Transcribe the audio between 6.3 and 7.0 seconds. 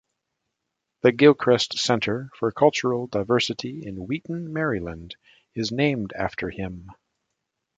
him.